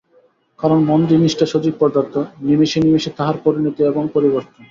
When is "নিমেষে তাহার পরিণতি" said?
2.81-3.81